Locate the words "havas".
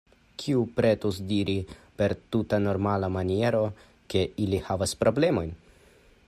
4.71-4.97